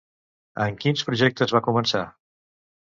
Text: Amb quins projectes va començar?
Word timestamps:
Amb 0.65 0.81
quins 0.85 1.05
projectes 1.11 1.55
va 1.59 1.65
començar? 1.71 2.05